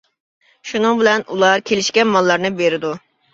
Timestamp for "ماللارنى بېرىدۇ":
2.15-2.97